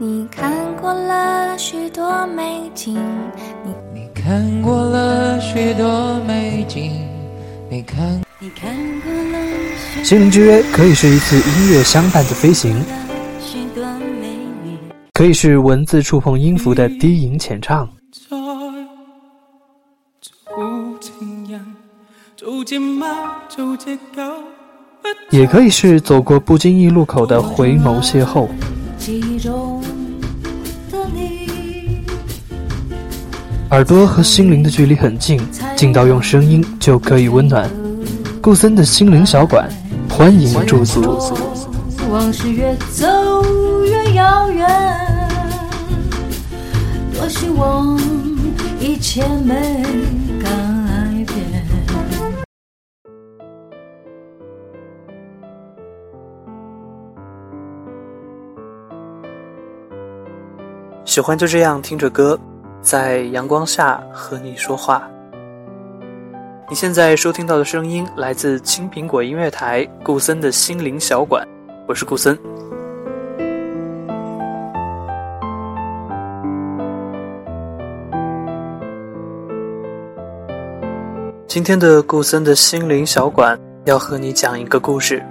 [0.00, 2.94] 你看过了许多美景，
[3.64, 7.04] 你你看过了许多美景，
[7.68, 12.80] 你看你看过了心灵之约可以是一次音乐相伴的飞行，
[13.40, 13.84] 许多
[14.22, 14.78] 美女。
[15.14, 17.88] 可以是文字触碰音符的低吟浅唱，
[25.30, 28.46] 也可以是走过不经意路口的回眸邂逅。
[28.98, 29.80] 记忆中
[30.90, 32.02] 的你，
[33.70, 35.40] 耳朵和心灵的距离很近，
[35.76, 37.70] 近到用声音就可以温暖。
[38.42, 39.68] 顾森的心灵小馆，
[40.10, 41.18] 欢迎驻足。
[42.10, 43.06] 往事越走
[43.84, 44.68] 越遥远，
[47.14, 47.98] 多希望
[48.80, 49.82] 一切没
[61.08, 62.38] 喜欢就这样听着歌，
[62.82, 65.08] 在阳光下和你说话。
[66.68, 71.48] 你现在收听到的声音来自青苹果音乐台顾森的心灵小馆，
[71.88, 72.38] 我是顾森。
[81.46, 85.24] 今天的顾森的心灵小馆要和你讲一个故事，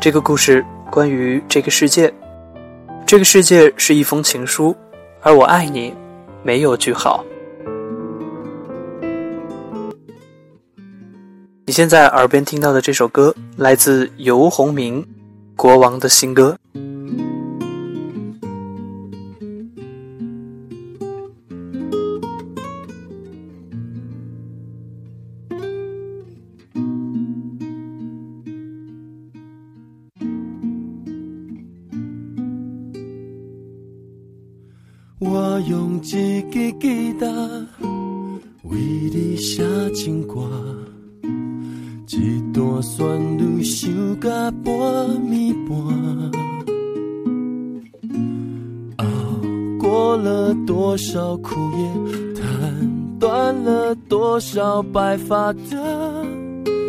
[0.00, 2.14] 这个故事关于这个世界。
[3.04, 4.72] 这个世界是一封情书，
[5.22, 5.94] 而我爱你，
[6.42, 7.22] 没有句号。
[11.66, 15.02] 你现在耳边听到的这首歌来自游鸿明，
[15.54, 16.56] 《国王的新歌》。
[35.68, 36.42] 用一支
[36.80, 37.26] 吉他
[38.62, 40.40] 为你写情歌，
[42.08, 44.28] 一段旋律想甲
[44.64, 44.72] 半
[45.28, 45.76] 暝半。
[48.98, 49.04] 熬
[49.78, 56.26] 过了多少苦夜，弹断了多少白发的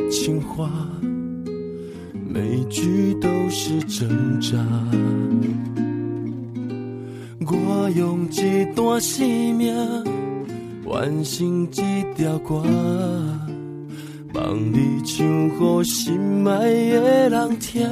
[0.10, 0.70] 情话，
[2.28, 4.58] 每句都是挣扎。
[7.52, 9.76] 我用一段生命
[10.86, 12.64] 完成一条歌，
[14.34, 16.60] 望你唱给心爱
[16.92, 17.88] 的人听。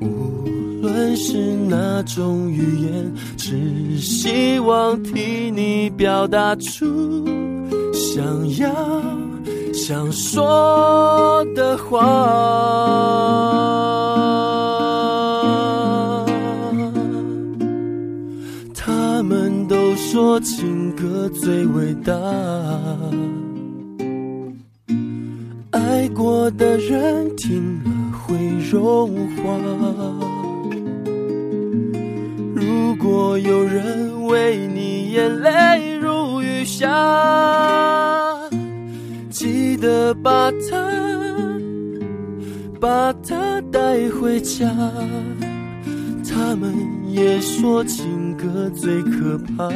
[0.00, 1.36] 无论是
[1.68, 6.86] 哪种语言，只希望替你表达出
[7.92, 8.24] 想
[8.56, 8.72] 要
[9.72, 12.00] 想说的话。
[20.32, 22.14] 说情歌最伟大，
[25.72, 28.34] 爱过的人听了会
[28.70, 29.44] 融化。
[32.54, 36.88] 如果有人为你眼泪如雨下，
[39.28, 40.90] 记得把它
[42.80, 44.66] 把它带回家。
[46.24, 46.72] 他们
[47.12, 49.68] 也说情歌最可怕，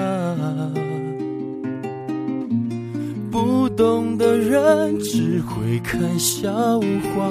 [3.30, 7.30] 不懂的人只会看笑话。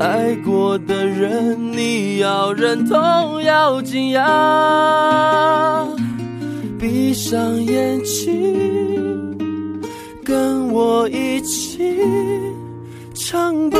[0.00, 5.86] 爱过的人，你要认同，要惊讶。
[6.78, 9.36] 闭上眼睛，
[10.24, 11.94] 跟我一起
[13.14, 13.78] 唱吧。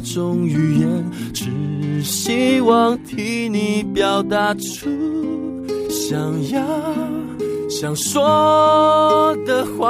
[0.00, 4.88] 是哪种语言，只希望替你表达出
[5.90, 6.16] 想
[6.50, 6.62] 要
[7.68, 9.88] 想说的话。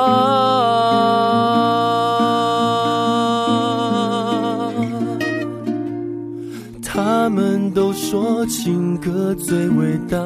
[6.82, 10.18] 他们都说情歌最伟大，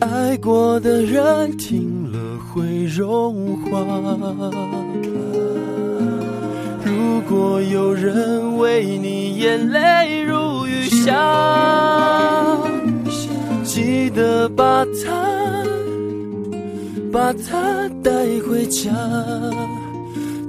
[0.00, 3.78] 爱过的人听了会融化。
[7.24, 11.14] 如果有人为你眼泪如雨下，
[13.62, 15.64] 记得把它
[17.12, 18.10] 把它带
[18.40, 18.90] 回家。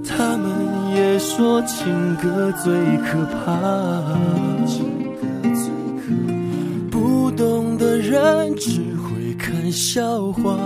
[0.04, 0.50] 他们
[0.96, 3.56] 也说情歌最可怕，
[6.90, 10.58] 不懂的人只会看笑话。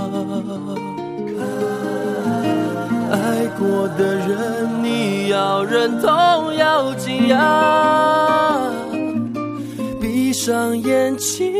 [3.11, 8.71] 爱过的人，你要认同，要惊讶。
[9.99, 11.51] 闭上眼睛，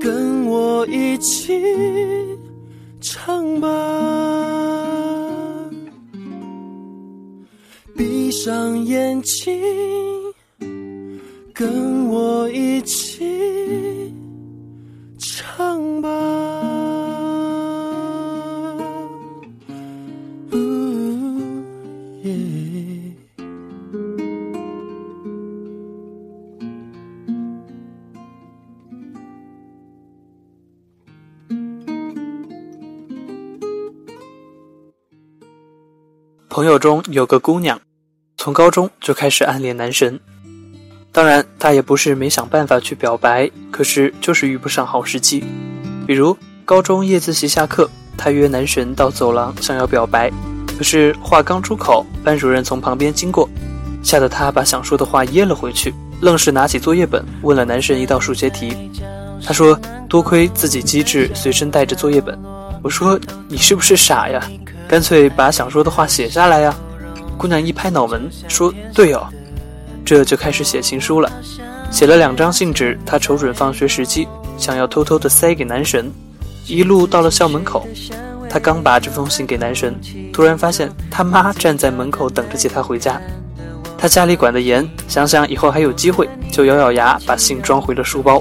[0.00, 1.62] 跟我一起
[3.00, 3.68] 唱吧。
[7.96, 9.60] 闭上眼睛，
[11.52, 13.24] 跟我一起
[36.56, 37.78] 朋友中有个姑娘，
[38.38, 40.18] 从高中就开始暗恋男神。
[41.12, 45.44] 当然，她也不是没想办法去表白，可是就是遇不上好时机。
[46.06, 50.32] 比如高中夜自习下课，她约男神到走廊想要表白，
[50.78, 53.46] 可是话刚出口，班主任从旁边经过，
[54.02, 55.92] 吓得她把想说的话噎了回去，
[56.22, 58.90] 愣是拿起作业本问了男神一道数学题。
[59.44, 59.78] 他说
[60.08, 62.34] ：“多亏自己机智，随身带着作业本。”
[62.82, 64.42] 我说：“你是不是傻呀？
[64.88, 66.74] 干脆把想说的话写下来呀！”
[67.36, 69.26] 姑娘一拍脑门说：“对哦。”
[70.04, 71.30] 这就开始写情书了。
[71.90, 76.10] 写了两张信纸，她瞅准放学时机，想要偷偷的塞给男神。
[76.66, 77.86] 一路到了校门口，
[78.48, 79.94] 她刚把这封信给男神，
[80.32, 83.20] 突然发现他妈站在门口等着接她回家。
[83.98, 88.40] 她家里管得严，想想以后还有机会，就咬咬牙把信装回了书包。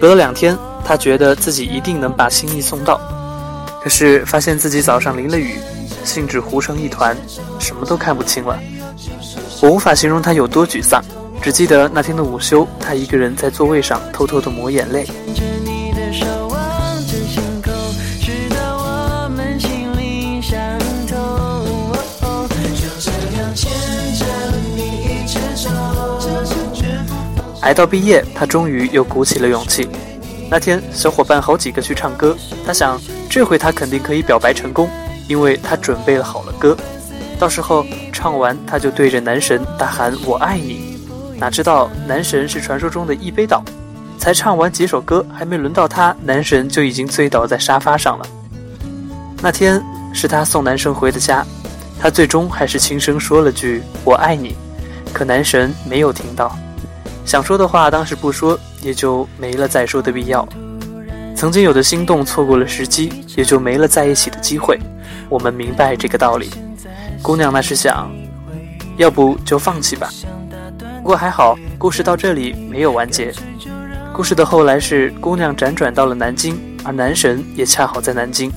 [0.00, 3.00] 隔了两天，她觉得自己一定能把心意送到，
[3.84, 5.58] 可是发现自己早上淋了雨，
[6.04, 7.14] 兴致糊成一团，
[7.60, 8.58] 什么都看不清了。
[9.60, 11.04] 我无法形容他有多沮丧，
[11.42, 15.06] 只记得那天的午休，他一个人在座位上偷偷的抹眼泪。
[27.60, 29.86] 挨到毕业，他终于又鼓起了勇气。
[30.50, 32.34] 那天，小伙伴好几个去唱歌，
[32.64, 32.98] 他想
[33.34, 34.88] 这回她肯定可以表白成功，
[35.26, 36.76] 因为她准备了好了歌。
[37.36, 41.00] 到时候唱完，她就对着男神大喊“我爱你”。
[41.36, 43.60] 哪知道男神是传说中的一杯倒，
[44.18, 48.26] 才唱完几首歌，还没轮到他，男神就已经醉倒在沙发上了。
[49.42, 49.82] 那天
[50.12, 51.44] 是她送男神回的家，
[52.00, 54.54] 她最终还是轻声说了句“我爱你”，
[55.12, 56.56] 可男神没有听到。
[57.26, 60.46] 想说的话当时不说，也就没了再说的必要。
[61.34, 64.78] 曾经有的心动错过了时机，也就没了在一起的机会。
[65.28, 66.50] 我们明白这个道理。
[67.22, 68.10] 姑娘那是想，
[68.96, 70.08] 要不就放弃吧。
[71.02, 73.32] 不过还好，故事到这里没有完结。
[74.12, 78.50] 故事的后来是姑娘辗转到了南京，而男神也恰好在南京。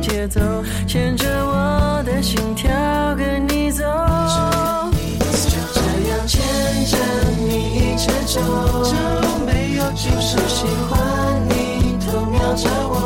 [0.00, 0.40] 节奏，
[0.86, 2.70] 牵着我的心跳
[3.16, 3.84] 跟你走。
[5.30, 6.40] 就这样牵
[6.86, 6.96] 着
[7.38, 8.40] 你一直走，
[9.46, 10.98] 没有就是喜欢
[11.48, 12.99] 你，偷瞄着我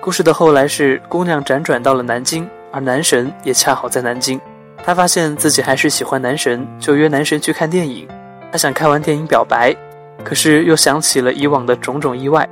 [0.00, 4.40] 故事的后来是姑娘辗转到了南京，而男神也恰好在南京。
[4.84, 8.06] 她发现自己还是喜欢男神，就约男神去看电影。
[8.52, 9.74] 她想看完电影表白，
[10.24, 12.48] 可是又想起了以往的种种意外。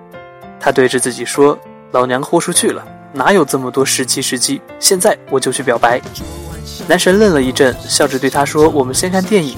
[0.59, 1.57] 她对着自己说
[1.93, 4.61] ：“老娘豁出去了，哪有这么多时机时机？
[4.81, 6.01] 现在我就去表白。”
[6.89, 9.57] 男神愣了一阵，笑着对他说：“我们先看电影。”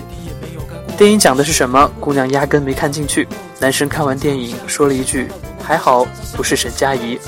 [0.97, 1.91] 电影讲的是什么？
[1.99, 3.27] 姑娘压根没看进去。
[3.59, 5.27] 男神看完电影，说了一句
[5.65, 7.19] ：“还好不是沈佳宜。”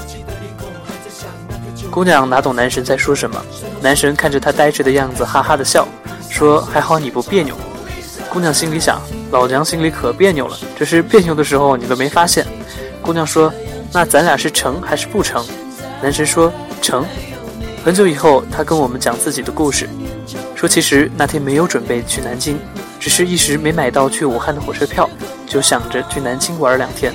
[1.90, 3.44] 姑娘哪懂男神在说什么？
[3.82, 5.87] 男神看着她呆滞的样子，哈哈的笑，
[6.28, 7.54] 说：“还好你不别扭。”
[8.30, 12.47] 姑娘心里想：“老娘心里可别扭了，只是别扭的时候你都没发现。”
[13.02, 13.52] 姑娘说
[13.92, 15.44] ：“那咱俩是成还是不成？”
[16.00, 17.04] 男神说：“成。”
[17.85, 19.88] 很久以后，他跟我们讲自己的故事，
[20.54, 22.56] 说其实那天没有准备去南京，
[23.00, 25.11] 只是一时没买到去武汉的火车票，
[25.47, 27.12] 就想着去南京玩两天。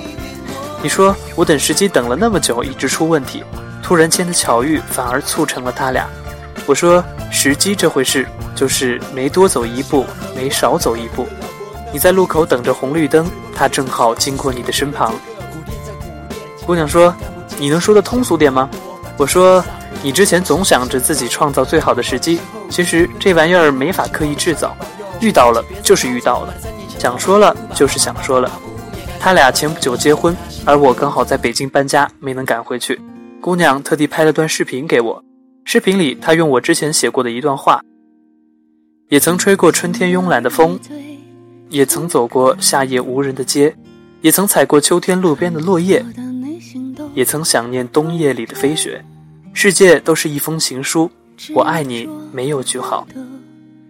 [0.83, 3.43] 你说我等时机等了那么久，一直出问题。
[3.85, 6.07] 突然间的巧遇，反而促成了他俩。
[6.65, 10.03] 我说，时机这回事，就是没多走一步，
[10.35, 11.27] 没少走一步。
[11.93, 15.13] 你在路口等着红绿灯，他正好经过你的身旁。
[16.65, 17.15] 姑娘说
[17.59, 18.67] ：“你能说的通俗点吗？”
[19.17, 19.63] 我说
[20.01, 24.75] ：“你之前总想着自己创造最好的时机，其实这玩意儿没法刻意制造，
[25.21, 26.51] 遇到了就是遇到了，
[26.97, 28.51] 想说了就是想说了。”
[29.21, 32.99] 他俩前不久结婚，而我刚好在北京搬家，没能赶回去。
[33.45, 35.23] 姑娘特地拍了段视频给我，
[35.65, 37.79] 视频里她用我之前写过的一段话：
[39.09, 40.79] 也曾吹过春天慵懒的风，
[41.69, 43.75] 也曾走过夏夜无人的街，
[44.21, 46.03] 也曾踩过秋天路边的落叶，
[47.13, 49.05] 也曾想念冬夜里的飞雪。
[49.53, 51.11] 世界都是一封情书，
[51.53, 53.07] 我爱你没有句号。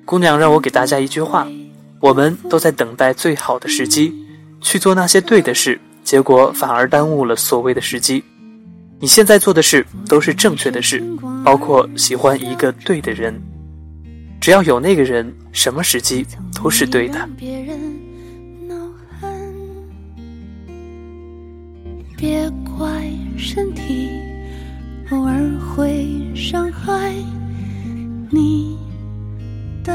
[0.04, 1.48] 姑娘让我给大家一句话：
[2.02, 4.14] 我们都在等待最好的时机，
[4.60, 8.22] 去做那些对的事，结果反而耽误了所谓的时机。
[9.00, 11.04] 你现在做的事都是正确的事，
[11.44, 13.40] 包括喜欢一个对的人。
[14.40, 17.28] 只要有那个人，什么时机都是对的。
[22.18, 24.10] 别怪身体
[25.12, 27.14] 偶尔会伤害
[28.32, 28.78] 你
[29.84, 29.94] 的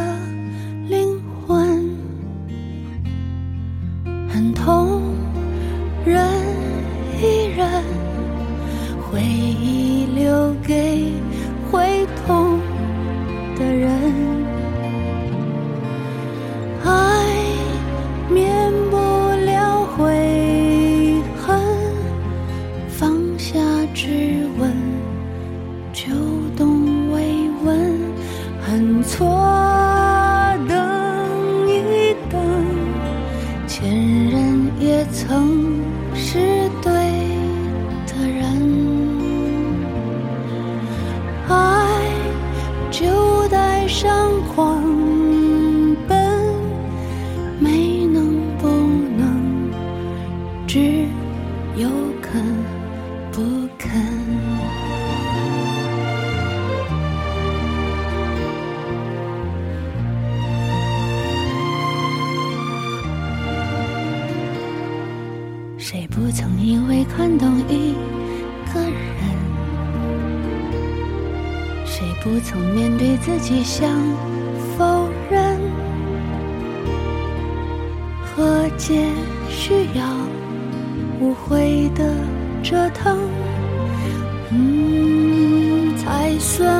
[29.30, 29.79] 我
[66.20, 67.94] 不曾因为看懂一
[68.74, 68.92] 个人？
[71.86, 73.88] 谁不曾面对自己想
[74.76, 75.58] 否认？
[78.22, 79.08] 和解
[79.48, 80.04] 需要
[81.20, 82.14] 无悔的
[82.62, 83.18] 折腾，
[84.50, 86.79] 嗯，才算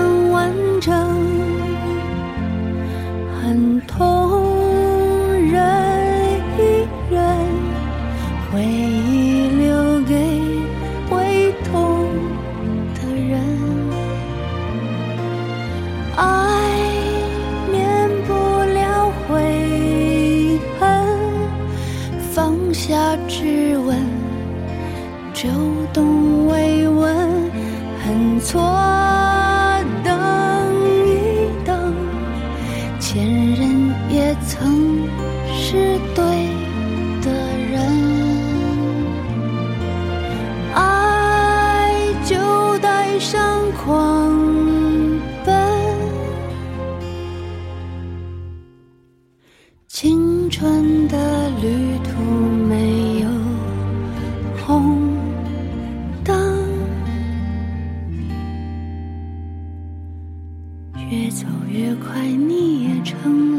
[61.31, 63.50] 走越快，你也成